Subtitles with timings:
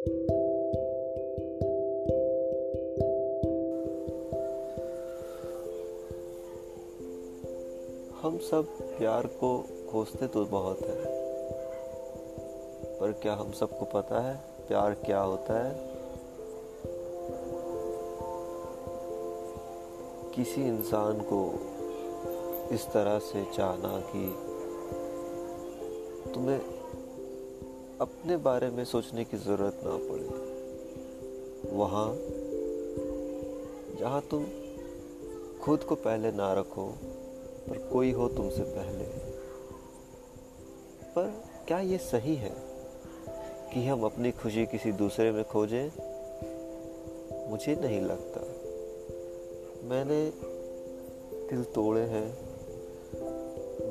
[0.00, 0.06] हम
[8.38, 8.66] सब
[8.98, 11.04] प्यार को खोजते तो बहुत है,
[13.00, 15.90] पर क्या हम सबको पता है प्यार क्या होता है?
[20.34, 21.54] किसी इंसान को
[22.74, 24.34] इस तरह से चाहना कि
[26.34, 26.79] तुम्हें
[28.00, 30.50] अपने बारे में सोचने की ज़रूरत ना पड़े।
[31.76, 32.16] वहाँ,
[34.00, 34.46] जहाँ तुम
[35.62, 36.94] खुद को पहले ना रखो,
[37.68, 39.04] पर कोई हो तुमसे पहले।
[41.02, 42.52] पर क्या ये सही है
[43.74, 45.90] कि हम अपनी खुशी किसी दूसरे में खोजें?
[47.50, 48.40] मुझे नहीं लगता।
[49.88, 50.32] मैंने
[51.50, 52.38] दिल तोड़े हैं।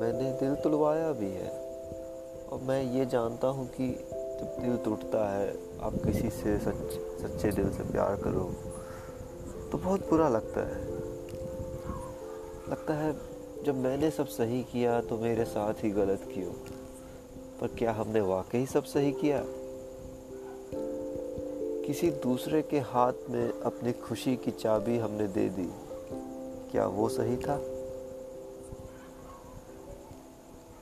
[0.00, 1.69] मैंने दिल तुड़वाया भी है।
[2.52, 3.88] और मैं ये जानता हूँ कि
[4.40, 5.48] जब दिल टूटता है,
[5.80, 6.92] आप किसी से सच,
[7.22, 8.44] सच्चे दिल से प्यार करो
[9.72, 10.84] तो बहुत बुरा लगता है।
[12.70, 13.12] लगता है
[13.64, 16.52] जब मैंने सब सही किया तो मेरे साथ ही गलत क्यों?
[17.60, 19.44] पर क्या हमने वाकई सब सही किया?
[21.86, 25.68] किसी दूसरे के हाथ में अपनी खुशी की चाबी हमने दे दी,
[26.70, 27.60] क्या वो सही था?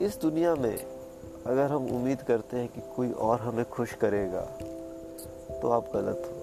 [0.00, 0.99] इस दुनिया में
[1.46, 4.40] अगर हम उम्मीद करते हैं कि कोई और हमें खुश करेगा
[5.62, 6.40] तो आप गलत हो।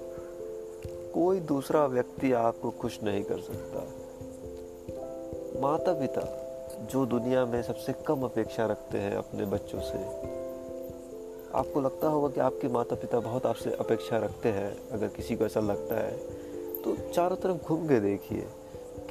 [1.13, 3.79] कोई दूसरा व्यक्ति आपको खुश नहीं कर सकता।
[5.61, 6.23] माता पिता
[6.83, 10.03] जो दुनिया में सबसे कम अपेक्षा रखते हैं अपने बच्चों से,
[11.53, 15.45] आपको लगता होगा कि आपके माता पिता बहुत आपसे अपेक्षा रखते हैं, अगर किसी को
[15.45, 16.17] ऐसा लगता है।
[16.81, 18.45] तो चारों तरफ़ घूम के देखिए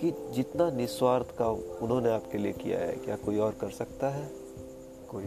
[0.00, 4.28] कि जितना निस्वार्थ का उन्होंने आपके लिए किया है, क्या कोई और कर सकता है?
[5.11, 5.25] कोई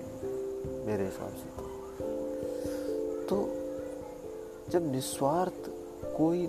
[0.65, 1.49] मेरे हिसाब से।
[3.27, 3.37] तो
[4.69, 5.69] तो जब निस्वार्थ
[6.17, 6.47] कोई,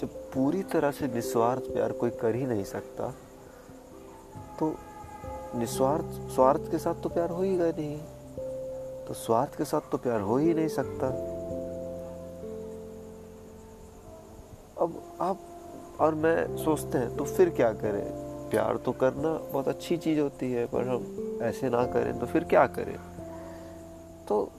[0.00, 3.14] जब पूरी तरह से निस्वार्थ प्यार कोई कर ही नहीं सकता
[4.58, 4.74] तो
[5.54, 7.98] निस्वार्थ, स्वार्थ के साथ तो प्यार हो ही गए नहीं।
[9.06, 11.08] तो स्वार्थ के साथ तो प्यार हो ही नहीं सकता।
[14.82, 15.38] अब आप,
[16.00, 18.04] और मैं सोचते हैं तो फिर क्या करें?
[18.50, 22.44] प्यार तो करना बहुत अच्छी चीज़ होती है, पर हम ऐसे ना करें तो फिर
[22.44, 23.15] क्या करें?
[24.28, 24.52] तो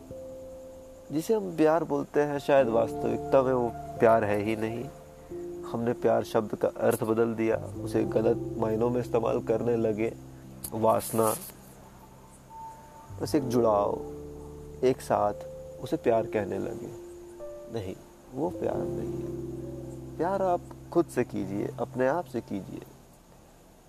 [1.11, 4.85] जिसे हम प्यार बोलते हैं, शायद वास्तविकता में वो प्यार है ही नहीं।
[5.63, 10.13] हमने प्यार शब्द का अर्थ बदल दिया, उसे गलत मायनों में इस्तेमाल करने लगे।
[10.71, 11.35] वासना,
[13.21, 13.99] बस एक जुड़ाव,
[14.83, 15.33] एक साथ
[15.81, 16.91] उसे प्यार कहने लगे।
[17.73, 17.95] नहीं,
[18.33, 20.61] वो प्यार नहीं है। प्यार आप
[20.93, 22.81] खुद से कीजिए, अपने आप से कीजिए।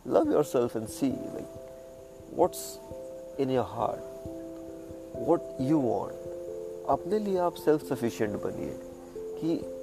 [0.07, 2.81] Love yourself and see like what's
[3.41, 4.18] in your heart
[5.27, 6.13] what you want
[6.89, 8.79] अपने लिए आप सेल्फ सफिशेंट बनिए
[9.17, 9.75] कि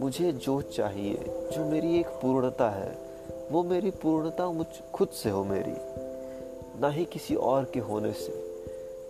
[0.00, 2.98] मुझे जो चाहिए, जो मेरी एक पूर्णता है,
[3.52, 5.92] वो मेरी पूर्णता मुझ, खुद से हो मेरी।
[6.80, 8.32] ना ही किसी और के होने से।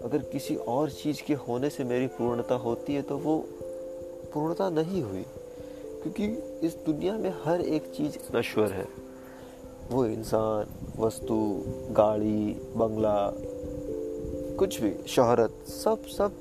[0.05, 3.39] अगर किसी और चीज़ के होने से मेरी पूर्णता होती है तो वो
[4.35, 5.23] पूर्णता नहीं हुई।
[6.03, 6.27] क्योंकि
[6.67, 8.89] इस दुनिया में हर एक चीज़ नश्वर है।
[9.91, 10.67] वो इंसान,
[10.99, 13.33] वस्तु, गाड़ी, बंगला
[14.59, 16.33] कुछ भी, शहरत, सब सब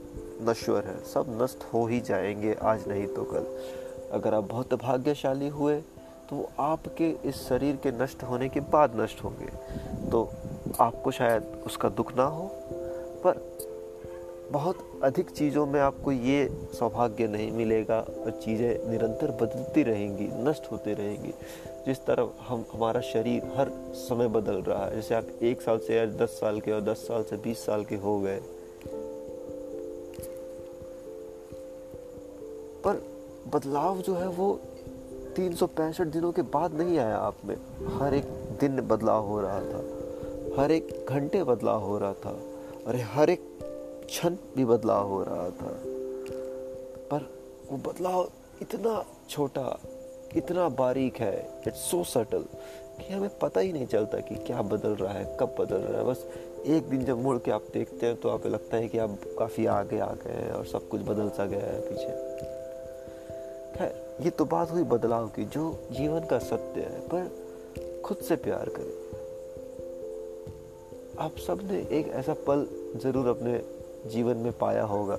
[0.42, 3.46] नश्वर है, सब नष्ट हो ही जाएँगे आज नहीं तो कल।
[4.12, 5.80] अगर आप बहुत भाग्यशाली हुए
[6.30, 9.50] तो वो आपके इस शरीर के नष्ट होने के बाद नष्ट होंगे।
[10.12, 10.30] तो
[10.80, 12.50] आपको शायद उसका दुख ना हो,
[13.26, 13.38] पर
[14.52, 20.72] बहुत अधिक चीज़ों में आपको ये सौभाग्य नहीं मिलेगा और चीज़ें निरंतर बदलती रहेंगी, नष्ट
[20.72, 21.34] होती रहेंगी।
[21.86, 25.96] जिस तरह हम, हमारा शरीर हर समय बदल रहा है, जैसे आप एक साल से
[25.96, 28.40] या दस साल के और दस साल से बीस साल के हो गए।
[32.84, 33.02] पर
[33.54, 34.54] बदलाव जो है वो
[35.36, 37.56] तीन सौ पैंसठ दिनों के बाद नहीं आया आप में।
[38.00, 38.26] हर एक
[38.62, 39.82] दिन बदलाव हो रहा था,
[40.58, 42.40] हर एक घंटे बदलाव हो रहा था,
[42.88, 43.50] और हर एक
[44.12, 45.72] क्षण भी बदलाव हो रहा था।
[47.12, 47.28] पर
[47.70, 48.30] वो बदलाव
[48.62, 49.80] इतना छोटा,
[50.36, 51.36] इतना बारीक है
[51.68, 52.44] इट्स सो सटल
[52.98, 56.06] कि हमें पता ही नहीं चलता कि क्या बदल रहा है, कब बदल रहा है।
[56.06, 56.28] बस
[56.68, 59.66] एक दिन जब मुड़ के आप देखते हैं तो आपको लगता है कि आप काफ़ी
[59.72, 62.12] आगे आ गए हैं और सब कुछ बदल सा गया है पीछे।
[63.78, 68.36] खैर, ये तो बात हुई बदलाव की, जो जीवन का सत्य है, पर खुद से
[68.38, 69.00] प्यार करें।
[71.20, 72.68] आप सबने एक ऐसा पल
[72.98, 73.62] ज़रूर अपने
[74.08, 75.18] जीवन में पाया होगा।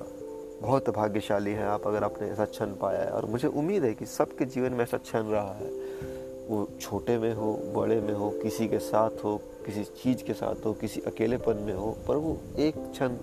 [0.63, 4.07] बहुत भाग्यशाली है आप अगर आपने ऐसा क्षण पाया है। और मुझे उम्मीद है कि
[4.07, 5.83] सबके जीवन में ऐसा क्षण रहा है।
[6.43, 10.67] वो छोटे में हो, बड़े में हो, किसी के साथ हो, किसी चीज़ के साथ
[10.67, 13.17] हो, किसी अकेलेपन में हो, पर वो एक क्षण,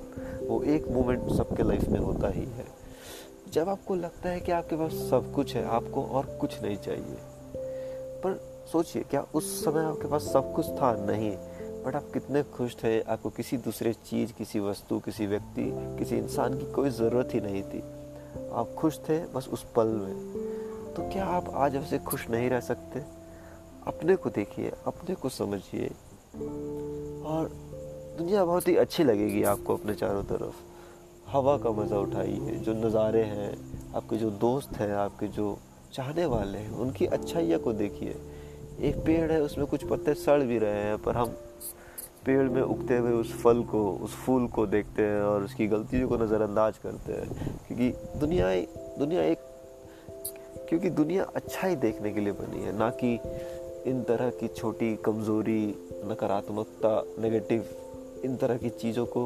[0.48, 2.66] वो एक मोमेंट सबके लाइफ में होता ही है।
[3.54, 7.18] जब आपको लगता है कि आपके पास सब कुछ है, आपको और कुछ नहीं चाहिए,
[8.24, 8.42] पर
[8.72, 11.06] सोचिए, क्या उस समय आपके पास सब कुछ था?
[11.06, 11.38] नहीं।
[11.86, 16.54] बट आप कितने खुश थे, आपको किसी दूसरे चीज़, किसी वस्तु, किसी व्यक्ति, किसी इंसान
[16.54, 17.80] की कोई ज़रूरत ही नहीं थी।
[18.54, 20.16] आप खुश थे बस उस पल में।
[20.94, 23.00] तो क्या आप आज ऐसे खुश नहीं रह सकते?
[23.88, 25.88] अपने को देखिए, अपने को समझिए।
[27.26, 27.52] और
[28.18, 30.56] दुनिया बहुत ही अच्छी लगेगी आपको अपने चारों तरफ़।
[31.32, 33.58] हवा का मज़ा उठाइए, जो नज़ारे हैं,
[33.96, 35.60] आपके जो दोस्त हैं, आपके जो
[35.94, 38.16] चाहने वाले हैं, उनकी अच्छाइयों को देखिए।
[38.82, 41.36] एक पेड़ है, उसमें कुछ पत्ते सड़ भी रहे हैं, पर हम
[42.26, 46.08] पेड़ में उगते हुए उस फल को, उस फूल को देखते हैं और उसकी गलतियों
[46.08, 47.28] को नज़रअंदाज करते हैं।
[47.68, 47.90] क्योंकि
[48.20, 48.50] दुनिया
[49.00, 49.38] दुनिया एक,
[50.70, 53.14] क्योंकि दुनिया अच्छा ही देखने के लिए बनी है, ना कि
[53.90, 55.76] इन तरह की छोटी, कमज़ोरी,
[56.06, 57.66] नकारात्मकता नेगेटिव
[58.26, 59.26] इन तरह की चीज़ों को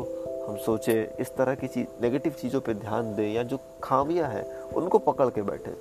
[0.49, 4.61] हम सोचें, इस तरह की चीज़ नेगेटिव चीज़ों पे ध्यान दें, या जो खामियाँ हैं,
[4.61, 5.71] उनको पकड़ के बैठे।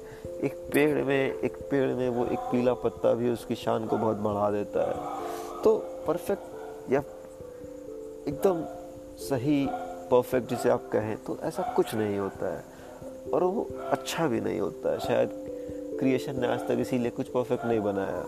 [0.44, 4.16] एक पेड़ में, एक पेड़ में वो एक पीला पत्ता भी उसकी शान को बहुत
[4.16, 7.02] बढ़ा देता है। तो परफेक्ट या
[8.28, 8.64] एकदम
[9.18, 9.66] सही
[10.10, 12.64] परफेक्ट जिसे आप कहें तो ऐसा कुछ नहीं होता है।
[13.34, 15.30] और वो अच्छा भी नहीं होता है। शायद
[16.00, 18.22] क्रिएशन ने आज तक इसीलिए कुछ परफेक्ट नहीं बनाया।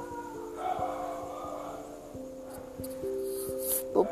[3.95, 4.05] तो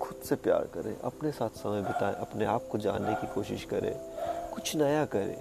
[0.00, 3.94] खुद से प्यार करें, अपने साथ समय बिताएँ, अपने आप को जानने की कोशिश करें,
[4.54, 5.36] कुछ नया करें।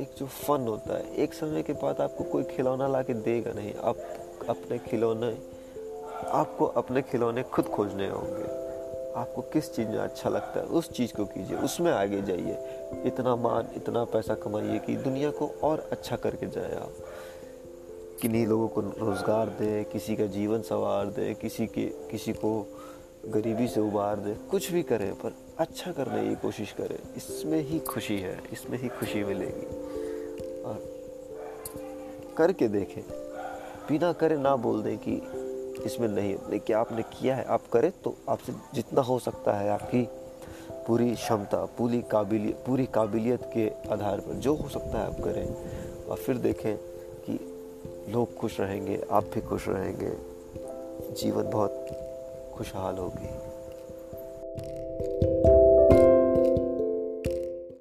[0.00, 3.52] एक जो फन होता है, एक समय के बाद आपको कोई खिलौना ला के देगा
[3.52, 3.96] नहीं। आप
[4.48, 5.38] अपने खिलौने,
[6.28, 8.66] आपको अपने खिलौने खुद खोजने होंगे।
[9.12, 12.58] आपको किस चीज़ में अच्छा लगता है, उस चीज़ को कीजिए, उसमें आगे जाइए।
[13.06, 16.92] इतना मान, इतना पैसा कमाइए कि दुनिया को और अच्छा करके जाए आप।
[18.22, 22.66] किन्हीं लोगों को रोज़गार दें, किसी का जीवन संवार दें, किसी के, किसी को
[23.26, 27.78] गरीबी से उबार दे, कुछ भी करें, पर अच्छा करने की कोशिश करें। इसमें ही
[27.78, 29.85] खुशी है, इसमें ही खुशी मिलेगी।
[32.38, 33.02] करके देखें।
[33.88, 35.14] बिना करे ना बोल दें कि
[35.84, 40.08] इसमें नहीं लेकिन आपने किया है, आप करें तो आपसे जितना हो सकता है आपकी
[40.86, 46.06] पूरी क्षमता, पूरी काबिलियत पूरी काबिलियत के आधार पर जो हो सकता है आप करें।
[46.06, 46.76] और फिर देखें
[47.26, 47.38] कि
[48.08, 50.12] लोग खुश रहेंगे, आप भी खुश रहेंगे।
[51.12, 51.88] जीवन बहुत
[52.54, 53.55] खुशहाल होगी।